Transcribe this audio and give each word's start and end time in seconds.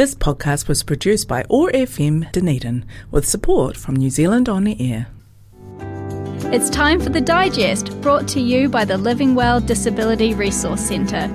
This 0.00 0.14
podcast 0.14 0.66
was 0.66 0.82
produced 0.82 1.28
by 1.28 1.44
OAR 1.50 1.70
FM 1.72 2.32
Dunedin 2.32 2.86
with 3.10 3.28
support 3.28 3.76
from 3.76 3.96
New 3.96 4.08
Zealand 4.08 4.48
On 4.48 4.66
Air. 4.66 5.08
It's 6.54 6.70
time 6.70 7.00
for 7.00 7.10
the 7.10 7.20
digest 7.20 8.00
brought 8.00 8.26
to 8.28 8.40
you 8.40 8.70
by 8.70 8.86
the 8.86 8.96
Living 8.96 9.34
Well 9.34 9.60
Disability 9.60 10.32
Resource 10.32 10.80
Centre. 10.80 11.30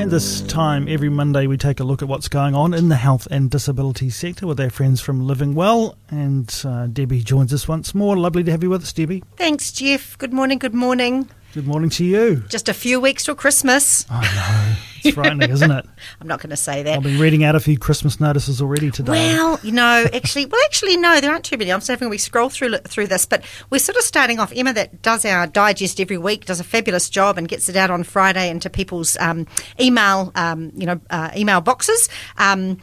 And 0.00 0.10
this 0.10 0.40
time, 0.40 0.88
every 0.88 1.10
Monday, 1.10 1.46
we 1.46 1.58
take 1.58 1.78
a 1.78 1.84
look 1.84 2.00
at 2.00 2.08
what's 2.08 2.28
going 2.28 2.54
on 2.54 2.72
in 2.72 2.88
the 2.88 2.96
health 2.96 3.28
and 3.30 3.50
disability 3.50 4.08
sector 4.08 4.46
with 4.46 4.58
our 4.58 4.70
friends 4.70 5.02
from 5.02 5.26
Living 5.26 5.54
Well. 5.54 5.98
And 6.08 6.50
uh, 6.64 6.86
Debbie 6.86 7.22
joins 7.22 7.52
us 7.52 7.68
once 7.68 7.94
more. 7.94 8.16
Lovely 8.16 8.44
to 8.44 8.50
have 8.50 8.62
you 8.62 8.70
with 8.70 8.82
us, 8.82 8.94
Debbie. 8.94 9.22
Thanks, 9.36 9.72
Jeff. 9.72 10.16
Good 10.16 10.32
morning. 10.32 10.56
Good 10.56 10.72
morning. 10.72 11.28
Good 11.56 11.66
morning 11.66 11.88
to 11.88 12.04
you. 12.04 12.44
Just 12.50 12.68
a 12.68 12.74
few 12.74 13.00
weeks 13.00 13.24
till 13.24 13.34
Christmas. 13.34 14.04
I 14.10 14.20
know. 14.34 14.76
It's 15.02 15.14
frightening, 15.14 15.48
isn't 15.50 15.70
it? 15.70 15.86
I'm 16.20 16.26
not 16.26 16.42
going 16.42 16.50
to 16.50 16.56
say 16.56 16.82
that. 16.82 16.98
I've 16.98 17.02
been 17.02 17.18
reading 17.18 17.44
out 17.44 17.54
a 17.54 17.60
few 17.60 17.78
Christmas 17.78 18.20
notices 18.20 18.60
already 18.60 18.90
today. 18.90 19.12
Well, 19.12 19.58
you 19.62 19.72
know, 19.72 20.04
actually, 20.12 20.44
well, 20.44 20.60
actually, 20.66 20.98
no, 20.98 21.18
there 21.18 21.30
aren't 21.30 21.46
too 21.46 21.56
many. 21.56 21.72
I'm 21.72 21.78
just 21.78 21.88
having 21.88 22.10
we 22.10 22.18
scroll 22.18 22.50
through 22.50 22.76
through 22.80 23.06
this, 23.06 23.24
but 23.24 23.42
we're 23.70 23.78
sort 23.78 23.96
of 23.96 24.02
starting 24.02 24.38
off. 24.38 24.52
Emma, 24.54 24.74
that 24.74 25.00
does 25.00 25.24
our 25.24 25.46
digest 25.46 25.98
every 25.98 26.18
week, 26.18 26.44
does 26.44 26.60
a 26.60 26.64
fabulous 26.64 27.08
job 27.08 27.38
and 27.38 27.48
gets 27.48 27.70
it 27.70 27.76
out 27.76 27.90
on 27.90 28.02
Friday 28.02 28.50
into 28.50 28.68
people's 28.68 29.16
um, 29.16 29.46
email, 29.80 30.32
um, 30.34 30.72
you 30.76 30.84
know, 30.84 31.00
uh, 31.08 31.30
email 31.34 31.62
boxes. 31.62 32.10
Um, 32.36 32.76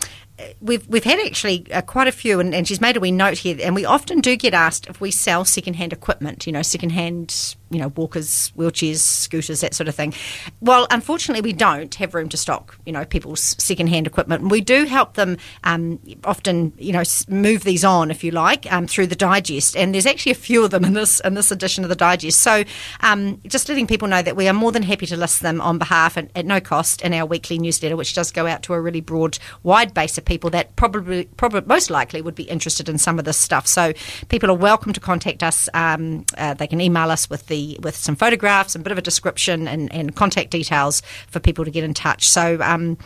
we've 0.62 0.88
we've 0.88 1.04
had 1.04 1.20
actually 1.20 1.66
uh, 1.72 1.82
quite 1.82 2.08
a 2.08 2.12
few, 2.12 2.40
and, 2.40 2.54
and, 2.54 2.68
she's 2.68 2.82
made 2.82 2.98
a 2.98 3.00
wee 3.00 3.12
note 3.12 3.38
here. 3.38 3.58
And 3.62 3.76
we 3.76 3.86
often 3.86 4.20
do 4.20 4.36
get 4.36 4.54
asked 4.54 4.88
if 4.88 5.00
we 5.00 5.12
sell 5.12 5.46
secondhand 5.46 5.94
equipment, 5.94 6.46
you 6.48 6.54
know, 6.54 6.62
secondhand, 6.62 7.56
you 7.70 7.80
know, 7.80 7.88
walkers, 7.90 8.52
wheelchairs, 8.56 8.98
scooters, 8.98 9.62
that 9.62 9.74
sort 9.74 9.88
of 9.88 9.96
thing. 9.96 10.14
Well, 10.62 10.88
unfortunately, 10.92 11.42
we 11.42 11.54
don't 11.54 11.94
have 11.96 12.14
room 12.14 12.30
to 12.30 12.38
stock, 12.38 12.78
you 12.86 12.94
know, 12.94 13.04
people's 13.04 13.56
secondhand 13.58 14.06
equipment. 14.06 14.50
We 14.50 14.62
do 14.62 14.86
help 14.86 15.16
them 15.16 15.38
um, 15.64 16.00
often, 16.24 16.74
you 16.78 16.94
know, 16.94 17.04
move 17.28 17.64
these 17.64 17.84
on, 17.84 18.12
if 18.12 18.24
you 18.24 18.32
like, 18.32 18.72
um, 18.72 18.86
through 18.86 19.08
the 19.08 19.16
digest. 19.16 19.76
And 19.76 19.94
there's 19.94 20.06
actually 20.06 20.34
a 20.34 20.36
few 20.36 20.64
of 20.64 20.72
them 20.72 20.86
in 20.86 20.94
this 20.94 21.20
in 21.22 21.34
this 21.34 21.52
edition 21.52 21.84
of 21.84 21.90
the 21.90 21.96
digest. 21.96 22.42
So, 22.42 22.64
um, 23.02 23.42
just 23.48 23.68
letting 23.70 23.88
people 23.88 24.08
know 24.08 24.22
that 24.22 24.36
we 24.36 24.48
are 24.48 24.54
more 24.54 24.72
than 24.72 24.84
happy 24.84 25.08
to 25.08 25.18
list 25.18 25.42
them 25.42 25.60
on 25.60 25.80
behalf 25.80 26.16
and 26.16 26.30
at 26.36 26.46
no 26.46 26.60
cost 26.60 27.02
in 27.02 27.14
our 27.14 27.26
weekly 27.26 27.58
newsletter, 27.58 27.96
which 27.96 28.14
does 28.14 28.32
go 28.32 28.46
out 28.46 28.62
to 28.64 28.74
a 28.74 28.82
really 28.82 29.02
broad, 29.02 29.40
wide 29.64 29.94
base 29.94 30.18
of 30.18 30.26
people 30.26 30.50
that 30.52 30.76
probably, 30.76 31.26
probably 31.38 31.62
most 31.62 31.90
likely 31.90 32.22
would 32.22 32.36
be 32.36 32.44
interested 32.44 32.88
in 32.88 32.98
some 33.00 33.18
of 33.18 33.26
this 33.26 33.38
stuff. 33.38 33.66
So 33.66 33.94
people 34.30 34.52
are 34.52 34.56
welcome 34.56 34.94
to 34.94 35.00
contact 35.00 35.42
us. 35.42 35.70
Um, 35.74 36.26
uh, 36.38 36.54
they 36.54 36.68
can 36.68 36.80
email 36.80 37.10
us 37.10 37.30
with 37.30 37.48
the 37.48 37.63
with 37.82 37.96
some 37.96 38.16
photographs 38.16 38.76
a 38.76 38.80
bit 38.80 38.92
of 38.92 38.98
a 38.98 39.02
description 39.02 39.68
and, 39.68 39.92
and 39.94 40.16
contact 40.16 40.52
details 40.52 41.02
for 41.28 41.40
people 41.40 41.66
to 41.66 41.72
get 41.72 41.84
in 41.84 41.94
touch. 41.94 42.28
So. 42.28 42.60
Um, 42.62 42.98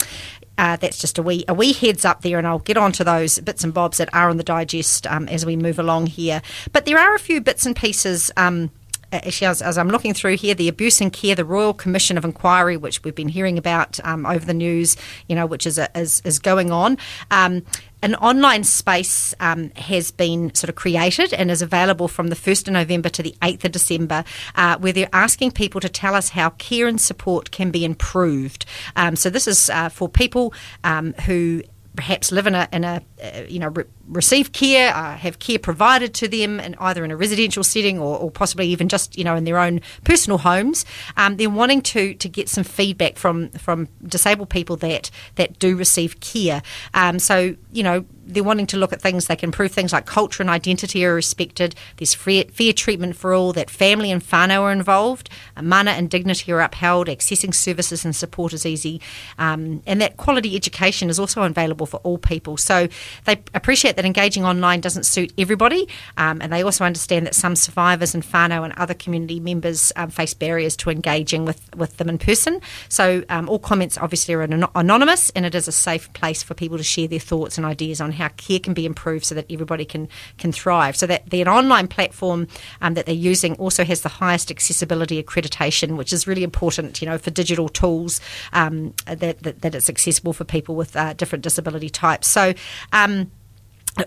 uh, 0.59 0.75
that's 0.77 0.97
just 0.97 1.19
a 1.19 1.21
wee 1.21 1.45
a 1.47 1.53
wee 1.53 1.71
heads 1.71 2.03
up 2.03 2.23
there, 2.23 2.39
and 2.39 2.47
I'll 2.47 2.57
get 2.57 2.77
on 2.77 2.91
to 2.93 3.03
those 3.03 3.37
bits 3.37 3.63
and 3.63 3.71
bobs 3.71 3.97
that 3.97 4.11
are 4.11 4.27
on 4.27 4.37
the 4.37 4.43
digest 4.43 5.05
um, 5.05 5.27
as 5.29 5.45
we 5.45 5.55
move 5.55 5.77
along 5.77 6.07
here. 6.07 6.41
But 6.73 6.85
there 6.85 6.97
are 6.97 7.13
a 7.13 7.19
few 7.19 7.41
bits 7.41 7.67
and 7.67 7.75
pieces. 7.75 8.31
Um, 8.37 8.71
actually, 9.11 9.47
as, 9.47 9.61
as, 9.61 9.77
I'm 9.77 9.89
looking 9.89 10.13
through 10.13 10.37
here, 10.37 10.53
the 10.53 10.67
Abuse 10.67 11.01
and 11.01 11.11
Care, 11.11 11.35
the 11.35 11.45
Royal 11.45 11.73
Commission 11.73 12.17
of 12.17 12.25
Inquiry, 12.25 12.77
which 12.77 13.03
we've 13.03 13.15
been 13.15 13.29
hearing 13.29 13.57
about 13.57 13.99
um, 14.03 14.25
over 14.25 14.45
the 14.45 14.53
news, 14.53 14.97
you 15.27 15.35
know, 15.35 15.45
which 15.45 15.65
is 15.65 15.77
a, 15.77 15.89
is, 15.97 16.21
is 16.25 16.39
going 16.39 16.71
on. 16.71 16.97
Um, 17.31 17.63
an 18.03 18.15
online 18.15 18.63
space 18.63 19.33
um, 19.39 19.71
has 19.71 20.11
been 20.11 20.53
sort 20.53 20.69
of 20.69 20.75
created 20.75 21.33
and 21.33 21.49
is 21.49 21.61
available 21.61 22.07
from 22.07 22.27
the 22.27 22.35
1st 22.35 22.67
of 22.67 22.73
November 22.73 23.09
to 23.09 23.23
the 23.23 23.35
8th 23.41 23.65
of 23.65 23.71
December, 23.71 24.23
uh, 24.55 24.77
where 24.77 24.93
they're 24.93 25.09
asking 25.13 25.51
people 25.51 25.81
to 25.81 25.89
tell 25.89 26.13
us 26.13 26.29
how 26.29 26.51
care 26.51 26.87
and 26.87 27.01
support 27.01 27.51
can 27.51 27.71
be 27.71 27.83
improved. 27.83 28.65
Um, 28.95 29.15
so, 29.15 29.29
this 29.29 29.47
is 29.47 29.69
uh, 29.69 29.89
for 29.89 30.07
people 30.07 30.53
um, 30.83 31.13
who 31.25 31.63
perhaps 31.95 32.31
live 32.31 32.47
in 32.47 32.55
a, 32.55 32.69
in 32.71 32.83
a 32.83 33.01
uh, 33.21 33.41
you 33.49 33.59
know, 33.59 33.69
re- 33.69 33.85
receive 34.07 34.51
care, 34.51 34.93
uh, 34.95 35.15
have 35.17 35.39
care 35.39 35.59
provided 35.59 36.13
to 36.15 36.27
them, 36.27 36.59
and 36.59 36.75
either 36.79 37.03
in 37.03 37.11
a 37.11 37.17
residential 37.17 37.63
setting 37.63 37.99
or, 37.99 38.17
or, 38.17 38.31
possibly 38.31 38.67
even 38.67 38.87
just 38.89 39.17
you 39.17 39.23
know 39.23 39.35
in 39.35 39.43
their 39.43 39.57
own 39.57 39.81
personal 40.03 40.37
homes. 40.39 40.85
Um, 41.15 41.37
they're 41.37 41.49
wanting 41.49 41.81
to 41.83 42.13
to 42.15 42.29
get 42.29 42.49
some 42.49 42.63
feedback 42.63 43.17
from 43.17 43.49
from 43.51 43.87
disabled 44.05 44.49
people 44.49 44.75
that 44.77 45.11
that 45.35 45.59
do 45.59 45.75
receive 45.75 46.19
care. 46.19 46.61
Um, 46.93 47.19
so 47.19 47.55
you 47.71 47.83
know 47.83 48.05
they're 48.27 48.43
wanting 48.43 48.67
to 48.67 48.77
look 48.77 48.91
at 48.91 49.01
things 49.01 49.27
they 49.27 49.35
can 49.35 49.47
improve 49.47 49.71
things 49.71 49.93
like 49.93 50.05
culture 50.05 50.43
and 50.43 50.49
identity 50.49 51.05
are 51.05 51.13
respected. 51.13 51.73
There's 51.95 52.13
fair, 52.13 52.43
fair 52.51 52.73
treatment 52.73 53.15
for 53.15 53.33
all. 53.33 53.53
That 53.53 53.69
family 53.69 54.11
and 54.11 54.21
whānau 54.21 54.61
are 54.63 54.71
involved. 54.71 55.29
Uh, 55.55 55.61
mana 55.61 55.91
and 55.91 56.09
dignity 56.09 56.51
are 56.51 56.59
upheld. 56.61 57.07
Accessing 57.07 57.53
services 57.53 58.03
and 58.03 58.15
support 58.15 58.53
is 58.53 58.65
easy, 58.65 59.01
um, 59.39 59.81
and 59.87 60.01
that 60.01 60.17
quality 60.17 60.55
education 60.55 61.09
is 61.09 61.19
also 61.19 61.43
available 61.43 61.85
for 61.85 61.97
all 61.97 62.17
people. 62.17 62.57
So 62.57 62.87
they 63.25 63.41
appreciate 63.53 63.95
that 63.97 64.05
engaging 64.05 64.45
online 64.45 64.79
doesn't 64.79 65.05
suit 65.05 65.33
everybody, 65.37 65.89
um, 66.17 66.39
and 66.41 66.53
they 66.53 66.61
also 66.61 66.85
understand 66.85 67.25
that 67.25 67.33
some 67.33 67.55
survivors 67.55 68.13
and 68.13 68.23
whānau 68.23 68.63
and 68.63 68.73
other 68.77 68.93
community 68.93 69.39
members 69.39 69.91
um, 69.95 70.11
face 70.11 70.35
barriers 70.35 70.77
to 70.77 70.91
engaging 70.91 71.45
with, 71.45 71.75
with 71.75 71.97
them 71.97 72.07
in 72.07 72.19
person. 72.19 72.61
So 72.89 73.23
um, 73.29 73.49
all 73.49 73.57
comments 73.57 73.97
obviously 73.97 74.35
are 74.35 74.43
an- 74.43 74.65
anonymous, 74.75 75.31
and 75.31 75.45
it 75.45 75.55
is 75.55 75.67
a 75.67 75.71
safe 75.71 76.13
place 76.13 76.43
for 76.43 76.53
people 76.53 76.77
to 76.77 76.83
share 76.83 77.07
their 77.07 77.19
thoughts 77.19 77.57
and 77.57 77.65
ideas 77.65 77.99
on 77.99 78.11
how 78.11 78.27
care 78.29 78.59
can 78.59 78.75
be 78.75 78.85
improved 78.85 79.25
so 79.25 79.33
that 79.33 79.51
everybody 79.51 79.83
can 79.83 80.07
can 80.37 80.51
thrive. 80.51 80.95
So 80.95 81.07
that 81.07 81.29
the 81.31 81.43
online 81.45 81.87
platform 81.87 82.47
um, 82.81 82.93
that 82.93 83.07
they're 83.07 83.15
using 83.15 83.55
also 83.55 83.83
has 83.83 84.01
the 84.01 84.09
highest 84.09 84.51
accessibility 84.51 85.21
accreditation, 85.21 85.97
which 85.97 86.13
is 86.13 86.27
really 86.27 86.43
important, 86.43 87.01
you 87.01 87.09
know, 87.09 87.17
for 87.17 87.31
digital 87.31 87.67
tools 87.67 88.21
um, 88.53 88.93
that, 89.07 89.41
that, 89.41 89.61
that 89.61 89.73
it's 89.73 89.89
accessible 89.89 90.33
for 90.33 90.43
people 90.43 90.75
with 90.75 90.95
uh, 90.95 91.13
different 91.13 91.43
disability 91.43 91.89
types. 91.89 92.27
So. 92.27 92.53
Um, 92.93 93.31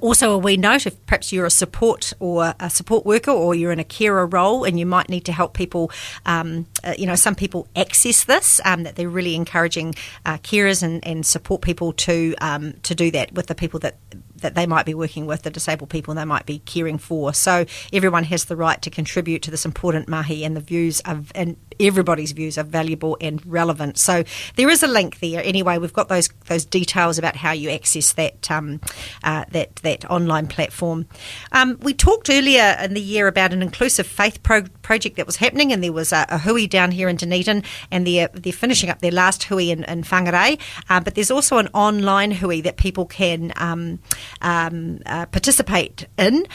also, 0.01 0.33
a 0.33 0.39
wee 0.39 0.57
note 0.57 0.87
if 0.87 1.05
perhaps 1.07 1.33
you're 1.33 1.47
a 1.47 1.51
support 1.51 2.13
or 2.21 2.55
a 2.61 2.71
support 2.71 3.05
worker 3.05 3.31
or 3.31 3.55
you're 3.55 3.73
in 3.73 3.79
a 3.79 3.85
carer 3.85 4.27
role 4.27 4.65
and 4.65 4.79
you 4.79 4.87
might 4.87 5.09
need 5.09 5.25
to 5.25 5.33
help 5.33 5.55
people, 5.55 5.91
um, 6.27 6.67
uh, 6.85 6.95
you 6.97 7.07
know, 7.07 7.15
some 7.15 7.35
people 7.35 7.67
access 7.75 8.25
this, 8.25 8.61
um, 8.65 8.85
that 8.85 8.97
they're 8.97 9.09
really 9.09 9.35
encouraging 9.35 9.95
uh, 10.27 10.39
carers 10.39 10.83
and, 10.83 11.07
and 11.07 11.27
support 11.27 11.63
people 11.63 11.93
to 11.93 12.35
um, 12.41 12.75
to 12.83 12.95
do 12.95 13.11
that 13.11 13.33
with 13.33 13.47
the 13.47 13.55
people 13.55 13.81
that 13.81 13.97
that 14.37 14.55
they 14.55 14.67
might 14.67 14.87
be 14.87 14.95
working 14.95 15.27
with, 15.27 15.43
the 15.43 15.51
disabled 15.51 15.91
people 15.91 16.15
they 16.15 16.25
might 16.25 16.47
be 16.47 16.61
caring 16.61 16.99
for. 16.99 17.35
So 17.35 17.67
everyone 17.93 18.25
has 18.25 18.47
the 18.47 18.57
right 18.57 18.81
to 18.83 18.91
contribute 18.91 19.43
to 19.43 19.51
this 19.51 19.65
important 19.65 20.09
mahi, 20.09 20.45
and 20.45 20.57
the 20.57 20.61
views 20.61 21.01
of 21.01 21.33
and 21.35 21.57
everybody's 21.81 22.33
views 22.33 22.59
are 22.59 22.65
valuable 22.65 23.17
and 23.21 23.45
relevant. 23.47 23.99
So 23.99 24.25
there 24.57 24.69
is 24.69 24.83
a 24.83 24.87
link 24.87 25.21
there. 25.21 25.43
Anyway, 25.45 25.79
we've 25.79 25.93
got 25.93 26.09
those 26.09 26.29
those 26.47 26.65
details 26.65 27.19
about 27.19 27.37
how 27.37 27.53
you 27.53 27.71
access 27.71 28.13
that 28.15 28.51
um, 28.51 28.81
uh, 29.25 29.45
that 29.51 29.77
that 29.77 30.09
online 30.11 30.47
platform. 30.47 31.07
Um, 31.53 31.79
we 31.83 31.95
talked 31.95 32.31
earlier 32.31 32.77
in 32.83 32.95
the 32.95 33.01
year 33.01 33.27
about 33.27 33.53
an 33.53 33.63
inclusive 33.63 34.07
faith 34.07 34.43
pro- 34.43 34.69
project 34.83 35.17
that 35.17 35.27
was 35.27 35.37
happening, 35.37 35.73
and 35.73 35.83
there 35.83 35.93
was 35.93 36.13
a, 36.13 36.27
a 36.29 36.39
hui 36.39 36.67
down 36.67 36.91
here 36.91 37.09
in 37.09 37.17
Dunedin, 37.17 37.63
and 37.91 38.07
they're 38.07 38.29
they're 38.33 38.53
finishing 38.53 38.91
up 38.91 39.01
their 39.01 39.13
last 39.13 39.45
hui 39.45 39.71
in, 39.71 39.85
in 39.85 40.03
Whangarei. 40.03 40.61
Uh, 40.89 41.01
but 41.01 41.15
there's 41.15 41.31
also 41.31 41.59
an 41.59 41.69
online 41.75 42.31
hui 42.31 42.61
that 42.61 42.77
people 42.77 43.07
can 43.07 43.53
um, 43.57 43.99
um, 44.43 45.01
uh, 45.07 45.27
participate 45.27 46.07
in. 46.19 46.47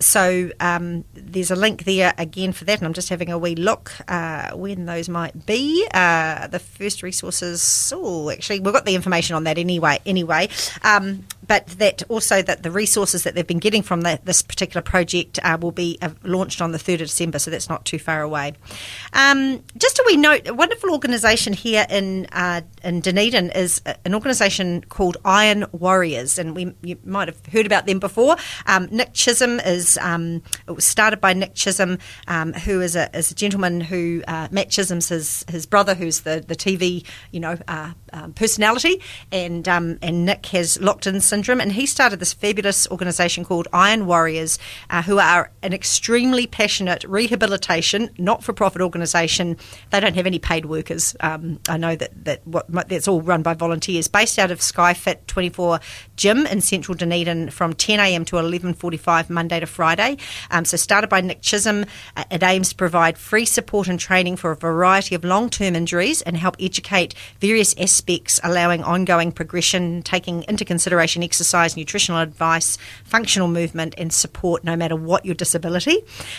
So 0.00 0.50
um, 0.60 1.04
there's 1.14 1.50
a 1.50 1.56
link 1.56 1.84
there 1.84 2.14
again 2.18 2.52
for 2.52 2.64
that, 2.64 2.78
and 2.78 2.86
I'm 2.86 2.92
just 2.92 3.08
having 3.08 3.30
a 3.30 3.38
wee 3.38 3.56
look 3.56 3.92
uh, 4.06 4.52
when 4.52 4.86
those 4.86 5.08
might 5.08 5.46
be. 5.46 5.86
Uh, 5.92 6.46
the 6.46 6.58
first 6.58 7.02
resources. 7.02 7.92
Oh, 7.94 8.30
actually, 8.30 8.60
we've 8.60 8.72
got 8.72 8.84
the 8.84 8.94
information 8.94 9.34
on 9.34 9.44
that 9.44 9.58
anyway. 9.58 9.98
Anyway, 10.06 10.48
um, 10.82 11.24
but 11.46 11.66
that 11.78 12.02
also 12.08 12.42
that 12.42 12.62
the 12.62 12.70
resources 12.70 13.24
that 13.24 13.34
they've 13.34 13.46
been 13.46 13.58
getting 13.58 13.82
from 13.82 14.02
the, 14.02 14.20
this 14.22 14.42
particular 14.42 14.82
project 14.82 15.38
uh, 15.42 15.58
will 15.60 15.72
be 15.72 15.98
uh, 16.00 16.10
launched 16.22 16.62
on 16.62 16.72
the 16.72 16.78
3rd 16.78 16.94
of 16.94 17.08
December, 17.08 17.38
so 17.38 17.50
that's 17.50 17.68
not 17.68 17.84
too 17.84 17.98
far 17.98 18.22
away. 18.22 18.52
Um, 19.14 19.64
just 19.76 19.98
a 19.98 20.04
wee 20.06 20.16
note: 20.16 20.46
a 20.46 20.54
wonderful 20.54 20.90
organisation 20.92 21.52
here 21.54 21.86
in 21.90 22.26
uh, 22.32 22.60
in 22.84 23.00
Dunedin 23.00 23.50
is 23.50 23.82
an 24.04 24.14
organisation 24.14 24.82
called 24.82 25.16
Iron 25.24 25.66
Warriors, 25.72 26.38
and 26.38 26.54
we 26.54 26.72
you 26.82 26.98
might 27.04 27.26
have 27.26 27.44
heard 27.46 27.66
about 27.66 27.86
them 27.86 27.98
before. 27.98 28.36
Um, 28.66 28.88
Nick 28.92 29.12
Chisholm 29.12 29.58
is 29.60 29.87
was 29.88 29.98
um, 29.98 30.42
it 30.66 30.72
was 30.72 30.84
started 30.84 31.20
by 31.20 31.32
Nick 31.32 31.54
Chisholm, 31.54 31.98
um, 32.26 32.52
who 32.52 32.80
is 32.80 32.96
a, 32.96 33.14
is 33.16 33.30
a 33.30 33.34
gentleman 33.34 33.80
who 33.80 34.22
uh, 34.28 34.48
Matt 34.50 34.70
Chisholm's 34.70 35.08
his 35.08 35.44
his 35.48 35.66
brother, 35.66 35.94
who's 35.94 36.20
the 36.20 36.44
the 36.46 36.56
TV 36.56 37.04
you 37.30 37.40
know 37.40 37.56
uh, 37.68 37.92
um, 38.12 38.32
personality, 38.32 39.00
and 39.32 39.68
um, 39.68 39.98
and 40.02 40.24
Nick 40.24 40.46
has 40.46 40.80
locked 40.80 41.06
in 41.06 41.20
syndrome 41.20 41.60
and 41.60 41.72
he 41.72 41.86
started 41.86 42.20
this 42.20 42.32
fabulous 42.32 42.88
organisation 42.88 43.44
called 43.44 43.68
Iron 43.72 44.06
Warriors, 44.06 44.58
uh, 44.90 45.02
who 45.02 45.18
are 45.18 45.50
an 45.62 45.72
extremely 45.72 46.46
passionate 46.46 47.04
rehabilitation, 47.04 48.10
not 48.18 48.42
for 48.42 48.52
profit 48.52 48.82
organisation. 48.82 49.56
They 49.90 50.00
don't 50.00 50.14
have 50.14 50.26
any 50.26 50.38
paid 50.38 50.66
workers. 50.66 51.16
Um, 51.20 51.60
I 51.68 51.76
know 51.76 51.96
that, 51.96 52.24
that 52.24 52.46
what, 52.46 52.66
that's 52.88 53.08
all 53.08 53.20
run 53.20 53.42
by 53.42 53.54
volunteers, 53.54 54.08
based 54.08 54.38
out 54.38 54.50
of 54.50 54.60
Skyfit 54.60 55.26
24 55.26 55.80
Gym 56.16 56.46
in 56.46 56.60
central 56.60 56.96
Dunedin 56.96 57.50
from 57.50 57.74
10am 57.74 58.26
to 58.26 58.36
11.45 58.36 59.30
Monday 59.30 59.60
to 59.60 59.66
Friday. 59.78 60.16
Um, 60.50 60.64
so, 60.64 60.76
started 60.76 61.06
by 61.06 61.20
Nick 61.20 61.40
Chisholm, 61.40 61.84
uh, 62.16 62.24
it 62.32 62.42
aims 62.42 62.70
to 62.70 62.74
provide 62.74 63.16
free 63.16 63.44
support 63.44 63.86
and 63.86 64.00
training 64.00 64.34
for 64.34 64.50
a 64.50 64.56
variety 64.56 65.14
of 65.14 65.22
long 65.22 65.48
term 65.50 65.76
injuries 65.76 66.20
and 66.22 66.36
help 66.36 66.56
educate 66.58 67.14
various 67.38 67.78
aspects, 67.78 68.40
allowing 68.42 68.82
ongoing 68.82 69.30
progression, 69.30 70.02
taking 70.02 70.42
into 70.48 70.64
consideration 70.64 71.22
exercise, 71.22 71.76
nutritional 71.76 72.20
advice, 72.20 72.76
functional 73.04 73.46
movement, 73.46 73.94
and 73.96 74.12
support 74.12 74.64
no 74.64 74.74
matter 74.74 74.96
what 74.96 75.24
your 75.24 75.36
disability. 75.36 75.98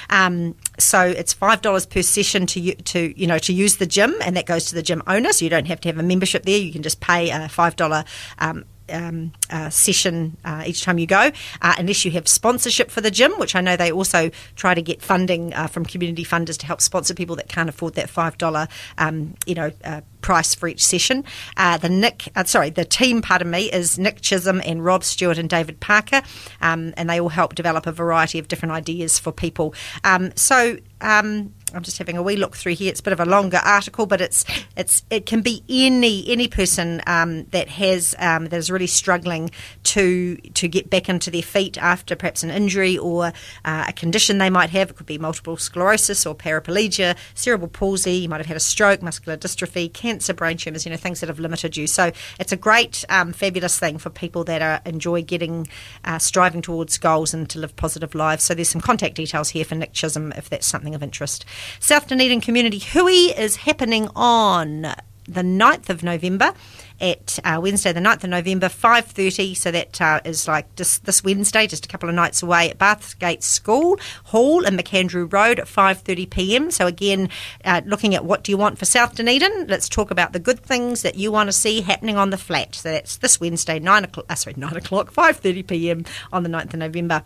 Um, 0.09 0.53
so 0.77 0.99
it's 0.99 1.31
five 1.31 1.61
dollars 1.61 1.85
per 1.85 2.01
session 2.01 2.45
to 2.47 2.75
to 2.75 3.17
you 3.17 3.25
know 3.25 3.37
to 3.39 3.53
use 3.53 3.77
the 3.77 3.87
gym, 3.87 4.13
and 4.21 4.35
that 4.35 4.47
goes 4.47 4.65
to 4.65 4.75
the 4.75 4.83
gym 4.83 5.01
owner. 5.07 5.31
So 5.31 5.45
you 5.45 5.49
don't 5.49 5.67
have 5.67 5.79
to 5.79 5.87
have 5.87 5.97
a 5.97 6.03
membership 6.03 6.43
there. 6.43 6.59
You 6.59 6.73
can 6.73 6.83
just 6.83 6.99
pay 6.99 7.29
a 7.29 7.47
five 7.47 7.77
dollar. 7.77 8.03
Um, 8.39 8.65
um, 8.91 9.31
uh, 9.49 9.69
session 9.69 10.37
uh, 10.45 10.63
each 10.65 10.83
time 10.83 10.99
you 10.99 11.07
go, 11.07 11.31
uh, 11.61 11.75
unless 11.77 12.05
you 12.05 12.11
have 12.11 12.27
sponsorship 12.27 12.91
for 12.91 13.01
the 13.01 13.11
gym, 13.11 13.31
which 13.33 13.55
I 13.55 13.61
know 13.61 13.75
they 13.75 13.91
also 13.91 14.31
try 14.55 14.73
to 14.73 14.81
get 14.81 15.01
funding 15.01 15.53
uh, 15.53 15.67
from 15.67 15.85
community 15.85 16.23
funders 16.23 16.57
to 16.59 16.65
help 16.65 16.81
sponsor 16.81 17.13
people 17.13 17.35
that 17.37 17.49
can't 17.49 17.69
afford 17.69 17.95
that 17.95 18.09
five 18.09 18.37
dollar, 18.37 18.67
um, 18.97 19.35
you 19.45 19.55
know 19.55 19.71
uh, 19.83 20.01
price 20.21 20.55
for 20.55 20.67
each 20.67 20.83
session. 20.85 21.23
Uh, 21.57 21.77
the 21.77 21.89
Nick, 21.89 22.29
uh, 22.35 22.43
sorry, 22.43 22.69
the 22.69 22.85
team, 22.85 23.21
pardon 23.21 23.49
me, 23.49 23.71
is 23.71 23.97
Nick 23.97 24.21
Chisholm 24.21 24.61
and 24.65 24.83
Rob 24.83 25.03
Stewart 25.03 25.37
and 25.37 25.49
David 25.49 25.79
Parker, 25.79 26.21
um, 26.61 26.93
and 26.97 27.09
they 27.09 27.19
all 27.19 27.29
help 27.29 27.55
develop 27.55 27.87
a 27.87 27.91
variety 27.91 28.39
of 28.39 28.47
different 28.47 28.73
ideas 28.73 29.19
for 29.19 29.31
people. 29.31 29.73
Um, 30.03 30.31
so. 30.35 30.77
Um, 31.01 31.53
I'm 31.73 31.83
just 31.83 31.97
having 31.97 32.17
a 32.17 32.23
wee 32.23 32.35
look 32.35 32.55
through 32.55 32.75
here. 32.75 32.89
It's 32.89 32.99
a 32.99 33.03
bit 33.03 33.13
of 33.13 33.19
a 33.19 33.25
longer 33.25 33.59
article, 33.63 34.05
but 34.05 34.21
it's 34.21 34.45
it's 34.75 35.03
it 35.09 35.25
can 35.25 35.41
be 35.41 35.63
any 35.69 36.27
any 36.27 36.47
person 36.47 37.01
um, 37.07 37.45
that 37.45 37.69
has 37.69 38.15
um, 38.19 38.45
that 38.45 38.57
is 38.57 38.71
really 38.71 38.87
struggling 38.87 39.51
to 39.83 40.37
to 40.37 40.67
get 40.67 40.89
back 40.89 41.09
into 41.09 41.29
their 41.29 41.41
feet 41.41 41.77
after 41.77 42.15
perhaps 42.15 42.43
an 42.43 42.49
injury 42.49 42.97
or 42.97 43.31
uh, 43.65 43.85
a 43.87 43.93
condition 43.93 44.37
they 44.37 44.49
might 44.49 44.69
have. 44.71 44.89
It 44.91 44.95
could 44.95 45.05
be 45.05 45.17
multiple 45.17 45.57
sclerosis 45.57 46.25
or 46.25 46.35
paraplegia, 46.35 47.15
cerebral 47.33 47.69
palsy. 47.69 48.13
You 48.13 48.29
might 48.29 48.37
have 48.37 48.47
had 48.47 48.57
a 48.57 48.61
stroke, 48.61 49.01
muscular 49.01 49.37
dystrophy, 49.37 49.91
cancer, 50.09 50.33
brain 50.33 50.57
tumours. 50.57 50.85
You 50.85 50.91
know 50.91 50.97
things 50.97 51.19
that 51.19 51.29
have 51.29 51.39
limited 51.39 51.77
you. 51.77 51.85
So 51.85 52.11
it's 52.39 52.51
a 52.51 52.57
great, 52.57 53.05
um, 53.09 53.31
fabulous 53.31 53.77
thing 53.77 53.99
for 53.99 54.09
people 54.09 54.43
that 54.45 54.61
are 54.61 54.81
enjoy 54.85 55.21
getting 55.21 55.67
uh, 56.03 56.17
striving 56.17 56.61
towards 56.61 56.97
goals 56.97 57.33
and 57.33 57.47
to 57.51 57.59
live 57.59 57.75
positive 57.75 58.15
lives. 58.15 58.43
So 58.43 58.55
there's 58.55 58.69
some 58.69 58.81
contact 58.81 59.15
details 59.15 59.49
here 59.49 59.65
for 59.65 59.75
Nick 59.75 59.93
Chisholm 59.93 60.31
if 60.35 60.49
that's 60.49 60.65
something 60.65 60.95
of 60.95 61.03
interest. 61.03 61.45
South 61.79 62.07
Dunedin 62.07 62.41
Community 62.41 62.79
Hui 62.79 63.37
is 63.37 63.57
happening 63.57 64.09
on 64.15 64.95
the 65.25 65.41
9th 65.41 65.89
of 65.89 66.01
November 66.01 66.53
at 67.01 67.39
uh, 67.43 67.59
Wednesday, 67.61 67.91
the 67.91 67.99
9th 67.99 68.23
of 68.23 68.29
November, 68.29 68.67
5.30. 68.67 69.55
So 69.55 69.71
that 69.71 70.01
uh, 70.01 70.21
is 70.25 70.47
like 70.47 70.75
just 70.75 71.05
this 71.05 71.23
Wednesday, 71.23 71.67
just 71.67 71.85
a 71.85 71.89
couple 71.89 72.09
of 72.09 72.15
nights 72.15 72.43
away 72.43 72.69
at 72.69 72.77
Bathgate 72.77 73.43
School 73.43 73.99
Hall 74.25 74.65
in 74.65 74.75
McAndrew 74.75 75.31
Road 75.31 75.59
at 75.59 75.67
5.30pm. 75.67 76.71
So 76.71 76.87
again, 76.87 77.29
uh, 77.65 77.81
looking 77.85 78.15
at 78.15 78.25
what 78.25 78.43
do 78.43 78.51
you 78.51 78.57
want 78.57 78.77
for 78.77 78.85
South 78.85 79.15
Dunedin, 79.15 79.67
let's 79.67 79.89
talk 79.89 80.11
about 80.11 80.33
the 80.33 80.39
good 80.39 80.59
things 80.59 81.01
that 81.01 81.15
you 81.15 81.31
want 81.31 81.47
to 81.47 81.53
see 81.53 81.81
happening 81.81 82.17
on 82.17 82.29
the 82.29 82.37
flat. 82.37 82.75
So 82.75 82.91
that's 82.91 83.17
this 83.17 83.39
Wednesday, 83.39 83.79
9 83.79 84.03
o'clock, 84.03 84.25
uh, 84.29 84.35
sorry, 84.35 84.55
9 84.57 84.75
o'clock, 84.77 85.13
5.30pm 85.13 86.07
on 86.31 86.43
the 86.43 86.49
9th 86.49 86.73
of 86.73 86.79
November. 86.79 87.23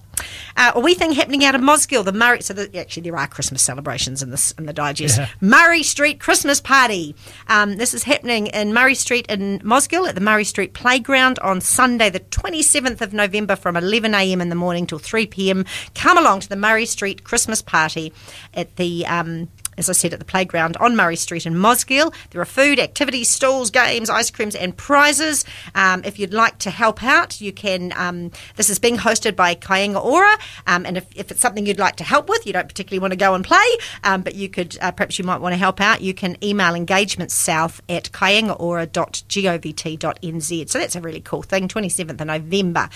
Uh, 0.56 0.72
a 0.76 0.80
wee 0.80 0.94
thing 0.94 1.14
happening 1.14 1.44
out 1.46 1.56
of 1.56 1.62
Mosgiel, 1.62 2.04
the 2.04 2.12
Murray, 2.12 2.42
so 2.42 2.54
the, 2.54 2.78
actually 2.78 3.04
there 3.04 3.18
are 3.18 3.28
Christmas 3.28 3.62
celebrations 3.62 4.22
in 4.22 4.30
this 4.30 4.52
in 4.58 4.66
the 4.66 4.74
digest. 4.74 5.18
Yeah. 5.18 5.30
Murray 5.42 5.84
Street 5.84 6.20
Christmas 6.20 6.62
Party. 6.62 7.16
Um, 7.48 7.78
this 7.78 7.94
is 7.94 8.04
happening 8.04 8.48
in 8.48 8.74
Murray 8.74 8.96
Street 8.96 9.26
in 9.30 9.62
Mosgiel 9.64 10.08
at 10.08 10.16
the 10.16 10.22
Murray 10.22 10.44
Street 10.44 10.74
Playground 10.74 11.40
on 11.40 11.62
Sunday, 11.62 12.10
the 12.10 12.20
27th 12.20 13.02
of 13.02 13.14
November 13.14 13.56
from 13.56 13.76
11am 13.76 14.42
in 14.42 14.50
the 14.50 14.56
morning 14.56 14.86
till 14.86 15.00
3pm. 15.00 15.66
Come 15.96 16.18
along 16.18 16.42
to 16.42 16.50
the 16.50 16.56
Murray 16.56 16.86
Street 16.86 17.24
Christmas 17.24 17.62
Party 17.62 18.14
at 18.54 18.76
the. 18.76 19.06
Um, 19.06 19.50
as 19.78 19.90
I 19.90 19.94
said, 19.94 20.14
at 20.14 20.20
the 20.20 20.26
playground 20.26 20.78
on 20.78 20.96
Murray 20.96 21.16
Street 21.16 21.46
in 21.46 21.54
Mosgiel. 21.54 22.14
There 22.32 22.42
are 22.42 22.46
food, 22.46 22.80
activities, 22.80 23.30
stalls, 23.30 23.70
games, 23.72 24.10
ice 24.10 24.32
creams, 24.32 24.56
and 24.56 24.76
prizes. 24.76 25.46
Um, 25.76 26.02
if 26.06 26.20
you'd 26.20 26.34
like 26.34 26.60
to 26.60 26.70
help 26.70 27.04
out, 27.04 27.42
you 27.42 27.52
can. 27.52 27.92
Um, 27.96 28.32
this 28.56 28.70
is 28.70 28.80
being 28.80 28.98
hosted 28.98 29.36
by 29.36 29.56
Kainga 29.56 30.04
Ora, 30.04 30.38
um, 30.68 30.86
and 30.86 30.98
if, 30.98 31.08
if 31.16 31.32
it's 31.32 31.42
something 31.42 31.66
you'd 31.66 31.80
like 31.80 31.96
to 31.98 32.04
help 32.04 32.30
with, 32.30 32.46
you 32.46 32.54
don't 32.54 32.68
particularly 32.68 33.00
want 33.00 33.12
to 33.12 33.18
go 33.18 33.34
and 33.34 33.44
play, 33.44 33.66
um, 34.04 34.22
but 34.22 34.36
you 34.36 34.50
could 34.50 34.78
uh, 34.82 34.92
perhaps 34.92 35.18
you 35.18 35.26
might 35.26 35.42
want 35.42 35.54
to 35.54 35.58
help 35.58 35.82
out. 35.82 36.02
You 36.02 36.14
can 36.14 36.38
email 36.44 36.76
engagement 36.76 37.32
south 37.32 37.82
at 37.90 38.12
kaingaora.govt.nz. 38.12 40.70
So 40.70 40.80
that's 40.80 40.96
a 40.96 41.02
really 41.02 41.22
cool 41.22 41.42
thing. 41.42 41.68
27th 41.68 42.22
of 42.22 42.28
November, 42.28 42.90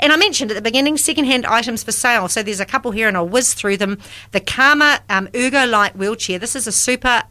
and 0.00 0.12
I 0.12 0.16
mentioned 0.16 0.50
at 0.50 0.54
the 0.54 0.62
beginning 0.62 0.96
secondhand 0.96 1.46
items 1.46 1.82
for 1.82 1.92
sale. 1.92 2.28
So 2.28 2.42
there's 2.42 2.60
a 2.60 2.66
couple 2.66 2.90
here, 2.90 3.08
and 3.08 3.16
I'll 3.16 3.28
whiz 3.28 3.54
through 3.54 3.76
them. 3.76 3.98
The 4.32 4.40
Karma 4.40 5.00
um, 5.08 5.28
Ergo 5.34 5.66
Lite 5.66 5.96
wheelchair. 5.96 6.23
This 6.26 6.56
is 6.56 6.66
a 6.66 6.72
super 6.72 7.22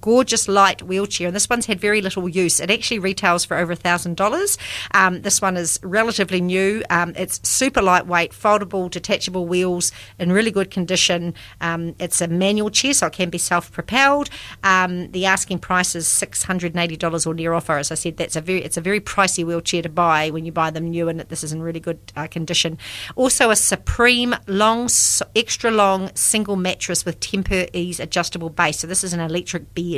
gorgeous 0.00 0.48
light 0.48 0.82
wheelchair 0.82 1.26
and 1.26 1.36
this 1.36 1.48
one's 1.48 1.66
had 1.66 1.80
very 1.80 2.00
little 2.00 2.28
use. 2.28 2.60
It 2.60 2.70
actually 2.70 2.98
retails 2.98 3.44
for 3.44 3.56
over 3.56 3.72
a 3.72 3.76
thousand 3.76 4.16
dollars. 4.16 4.58
Um, 4.92 5.22
this 5.22 5.40
one 5.40 5.56
is 5.56 5.78
relatively 5.82 6.40
new. 6.40 6.82
Um, 6.90 7.12
it's 7.16 7.40
super 7.48 7.82
lightweight 7.82 8.32
foldable 8.32 8.90
detachable 8.90 9.46
wheels 9.46 9.92
in 10.18 10.32
really 10.32 10.50
good 10.50 10.70
condition. 10.70 11.34
Um, 11.60 11.94
it's 11.98 12.20
a 12.20 12.28
manual 12.28 12.70
chair 12.70 12.94
so 12.94 13.06
it 13.06 13.12
can 13.12 13.30
be 13.30 13.38
self-propelled. 13.38 14.30
Um, 14.64 15.10
the 15.12 15.26
asking 15.26 15.58
price 15.58 15.94
is 15.94 16.06
$680 16.06 17.26
or 17.26 17.34
near 17.34 17.52
offer. 17.52 17.78
As 17.78 17.90
I 17.90 17.94
said 17.94 18.16
that's 18.16 18.36
a 18.36 18.40
very 18.40 18.62
it's 18.62 18.76
a 18.76 18.80
very 18.80 19.00
pricey 19.00 19.44
wheelchair 19.44 19.82
to 19.82 19.88
buy 19.88 20.30
when 20.30 20.44
you 20.44 20.52
buy 20.52 20.70
them 20.70 20.90
new 20.90 21.08
and 21.08 21.20
this 21.20 21.44
is 21.44 21.52
in 21.52 21.62
really 21.62 21.80
good 21.80 21.98
uh, 22.16 22.26
condition. 22.26 22.78
Also 23.16 23.50
a 23.50 23.56
supreme 23.56 24.34
long 24.46 24.88
extra 25.36 25.70
long 25.70 26.10
single 26.14 26.56
mattress 26.56 27.04
with 27.04 27.20
temper 27.20 27.66
ease 27.72 28.00
adjustable 28.00 28.50
base. 28.50 28.78
So 28.80 28.86
this 28.86 29.04
is 29.04 29.12
an 29.12 29.20
electric 29.20 29.74
bed 29.74 29.89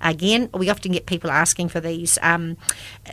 Again, 0.00 0.48
we 0.54 0.68
often 0.70 0.92
get 0.92 1.06
people 1.06 1.30
asking 1.30 1.68
for 1.68 1.80
these. 1.80 2.18
Um, 2.22 2.56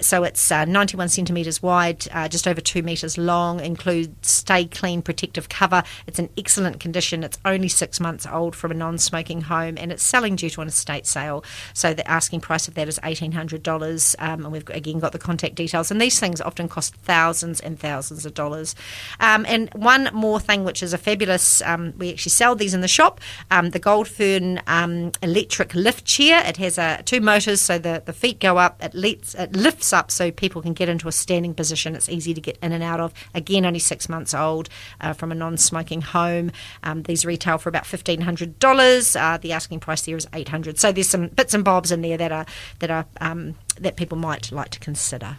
so 0.01 0.23
it's 0.23 0.51
uh, 0.51 0.65
91 0.65 1.09
centimetres 1.09 1.61
wide, 1.61 2.07
uh, 2.11 2.27
just 2.27 2.47
over 2.47 2.61
two 2.61 2.83
metres 2.83 3.17
long, 3.17 3.59
includes 3.59 4.27
stay 4.27 4.65
clean 4.65 5.01
protective 5.01 5.49
cover. 5.49 5.83
It's 6.07 6.19
in 6.19 6.29
excellent 6.37 6.79
condition. 6.79 7.23
It's 7.23 7.37
only 7.45 7.67
six 7.67 7.99
months 7.99 8.25
old 8.25 8.55
from 8.55 8.71
a 8.71 8.75
non 8.75 8.97
smoking 8.97 9.41
home 9.41 9.75
and 9.77 9.91
it's 9.91 10.03
selling 10.03 10.35
due 10.35 10.49
to 10.51 10.61
an 10.61 10.67
estate 10.67 11.05
sale. 11.05 11.43
So 11.73 11.93
the 11.93 12.09
asking 12.09 12.41
price 12.41 12.67
of 12.67 12.73
that 12.75 12.87
is 12.87 12.99
$1,800. 12.99 14.15
Um, 14.19 14.43
and 14.45 14.51
we've 14.51 14.69
again 14.69 14.99
got 14.99 15.11
the 15.11 15.19
contact 15.19 15.55
details. 15.55 15.91
And 15.91 16.01
these 16.01 16.19
things 16.19 16.41
often 16.41 16.67
cost 16.67 16.95
thousands 16.95 17.59
and 17.59 17.79
thousands 17.79 18.25
of 18.25 18.33
dollars. 18.33 18.75
Um, 19.19 19.45
and 19.47 19.73
one 19.73 20.09
more 20.13 20.39
thing, 20.39 20.63
which 20.63 20.83
is 20.83 20.93
a 20.93 20.97
fabulous, 20.97 21.61
um, 21.61 21.93
we 21.97 22.11
actually 22.11 22.31
sell 22.31 22.55
these 22.55 22.73
in 22.73 22.81
the 22.81 22.87
shop 22.87 23.19
um, 23.51 23.69
the 23.71 23.79
Gold 23.79 24.07
Fern 24.07 24.61
um, 24.67 25.11
electric 25.21 25.73
lift 25.73 26.05
chair. 26.05 26.24
It 26.31 26.57
has 26.57 26.77
uh, 26.77 27.01
two 27.05 27.21
motors, 27.21 27.61
so 27.61 27.77
the, 27.77 28.01
the 28.05 28.13
feet 28.13 28.39
go 28.39 28.57
up. 28.57 28.81
It, 28.83 28.93
lets, 28.93 29.35
it 29.35 29.55
lifts 29.55 29.93
up 29.93 30.11
so 30.11 30.31
people 30.31 30.61
can 30.61 30.73
get 30.73 30.89
into 30.89 31.07
a 31.07 31.11
standing 31.11 31.53
position. 31.53 31.95
It's 31.95 32.09
easy 32.09 32.33
to 32.33 32.41
get 32.41 32.57
in 32.61 32.71
and 32.71 32.83
out 32.83 32.99
of. 32.99 33.13
Again, 33.33 33.65
only 33.65 33.79
six 33.79 34.09
months 34.09 34.33
old 34.33 34.69
uh, 35.01 35.13
from 35.13 35.31
a 35.31 35.35
non 35.35 35.57
smoking 35.57 36.01
home. 36.01 36.51
Um, 36.83 37.03
these 37.03 37.25
retail 37.25 37.57
for 37.57 37.69
about 37.69 37.83
$1,500. 37.83 39.21
Uh, 39.21 39.37
the 39.37 39.51
asking 39.51 39.79
price 39.79 40.01
there 40.03 40.17
is 40.17 40.27
800 40.33 40.79
So 40.79 40.91
there's 40.91 41.09
some 41.09 41.27
bits 41.27 41.53
and 41.53 41.63
bobs 41.63 41.91
in 41.91 42.01
there 42.01 42.17
that 42.17 42.31
are, 42.31 42.45
that 42.79 42.91
are 42.91 43.05
um, 43.21 43.55
that 43.79 43.95
people 43.95 44.17
might 44.17 44.51
like 44.51 44.69
to 44.69 44.79
consider. 44.79 45.37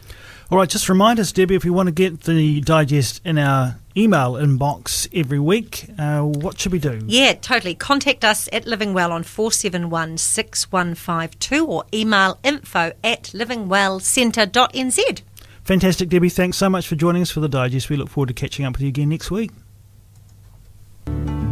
All 0.50 0.58
right, 0.58 0.68
just 0.68 0.88
remind 0.88 1.18
us, 1.18 1.32
Debbie, 1.32 1.56
if 1.56 1.64
we 1.64 1.70
want 1.70 1.88
to 1.88 1.92
get 1.92 2.20
the 2.20 2.60
digest 2.60 3.20
in 3.24 3.36
our 3.36 3.76
email 3.96 4.34
inbox 4.34 5.08
every 5.12 5.40
week, 5.40 5.86
uh, 5.98 6.20
what 6.20 6.60
should 6.60 6.70
we 6.70 6.78
do? 6.78 7.02
Yeah, 7.06 7.34
totally. 7.34 7.74
Contact 7.74 8.24
us 8.24 8.48
at 8.52 8.64
Living 8.64 8.94
Well 8.94 9.10
on 9.10 9.24
471 9.24 10.18
6152 10.18 11.66
or 11.66 11.84
email 11.92 12.38
info 12.44 12.92
at 13.02 13.24
livingwellcentre.nz. 13.24 15.22
Fantastic, 15.64 16.08
Debbie. 16.08 16.28
Thanks 16.28 16.56
so 16.56 16.70
much 16.70 16.86
for 16.86 16.94
joining 16.94 17.22
us 17.22 17.30
for 17.32 17.40
the 17.40 17.48
digest. 17.48 17.90
We 17.90 17.96
look 17.96 18.08
forward 18.08 18.28
to 18.28 18.34
catching 18.34 18.64
up 18.64 18.74
with 18.74 18.82
you 18.82 18.88
again 18.88 19.08
next 19.08 19.32
week. 19.32 19.50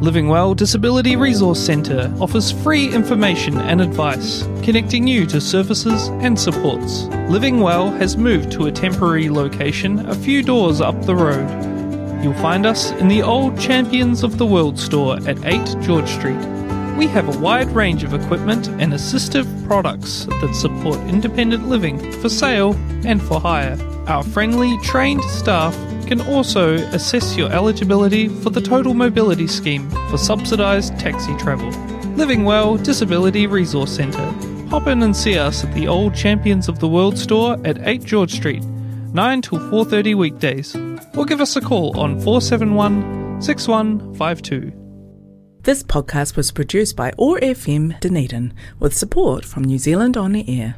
Living 0.04 0.28
Well 0.28 0.52
Disability 0.52 1.16
Resource 1.16 1.58
Centre 1.58 2.14
offers 2.20 2.52
free 2.52 2.94
information 2.94 3.56
and 3.56 3.80
advice, 3.80 4.42
connecting 4.62 5.06
you 5.06 5.24
to 5.24 5.40
services 5.40 6.08
and 6.20 6.38
supports. 6.38 7.04
Living 7.30 7.60
Well 7.60 7.88
has 7.92 8.14
moved 8.14 8.52
to 8.52 8.66
a 8.66 8.70
temporary 8.70 9.30
location 9.30 10.00
a 10.00 10.14
few 10.14 10.42
doors 10.42 10.82
up 10.82 11.06
the 11.06 11.16
road. 11.16 11.48
You'll 12.22 12.34
find 12.34 12.66
us 12.66 12.90
in 12.90 13.08
the 13.08 13.22
old 13.22 13.58
Champions 13.58 14.22
of 14.22 14.36
the 14.36 14.44
World 14.44 14.78
store 14.78 15.16
at 15.26 15.42
8 15.42 15.80
George 15.80 16.10
Street. 16.10 16.44
We 16.98 17.06
have 17.06 17.34
a 17.34 17.40
wide 17.40 17.70
range 17.70 18.04
of 18.04 18.12
equipment 18.12 18.68
and 18.68 18.92
assistive 18.92 19.46
products 19.66 20.26
that 20.26 20.54
support 20.54 20.98
independent 21.08 21.70
living 21.70 22.12
for 22.20 22.28
sale 22.28 22.74
and 23.06 23.22
for 23.22 23.40
hire. 23.40 23.78
Our 24.06 24.22
friendly, 24.22 24.78
trained 24.82 25.24
staff 25.24 25.74
can 26.04 26.20
also 26.20 26.74
assess 26.92 27.36
your 27.36 27.50
eligibility 27.50 28.28
for 28.28 28.50
the 28.50 28.60
Total 28.60 28.94
Mobility 28.94 29.46
Scheme 29.46 29.88
for 30.10 30.18
subsidised 30.18 30.98
taxi 30.98 31.36
travel. 31.36 31.68
Living 32.16 32.44
Well 32.44 32.76
Disability 32.76 33.46
Resource 33.46 33.90
Centre. 33.90 34.30
Hop 34.68 34.86
in 34.86 35.02
and 35.02 35.16
see 35.16 35.38
us 35.38 35.64
at 35.64 35.74
the 35.74 35.88
old 35.88 36.14
Champions 36.14 36.68
of 36.68 36.78
the 36.78 36.88
World 36.88 37.18
store 37.18 37.58
at 37.64 37.78
8 37.86 38.04
George 38.04 38.32
Street, 38.32 38.62
9 38.62 39.42
till 39.42 39.58
4:30 39.70 40.14
weekdays, 40.14 40.76
or 41.16 41.24
give 41.24 41.40
us 41.40 41.56
a 41.56 41.60
call 41.60 41.98
on 41.98 42.20
471 42.20 43.40
6152. 43.40 44.72
This 45.62 45.82
podcast 45.82 46.36
was 46.36 46.52
produced 46.52 46.94
by 46.94 47.12
OAR 47.18 47.38
FM 47.40 47.98
Dunedin 48.00 48.52
with 48.78 48.94
support 48.94 49.44
from 49.44 49.64
New 49.64 49.78
Zealand 49.78 50.16
On 50.16 50.32
the 50.32 50.44
Air. 50.60 50.76